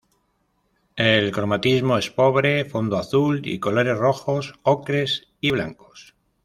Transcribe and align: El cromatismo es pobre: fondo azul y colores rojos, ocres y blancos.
El 0.95 1.31
cromatismo 1.31 1.95
es 1.95 2.09
pobre: 2.09 2.65
fondo 2.65 2.97
azul 2.97 3.45
y 3.45 3.59
colores 3.59 3.95
rojos, 3.99 4.55
ocres 4.63 5.27
y 5.41 5.51
blancos. 5.51 6.15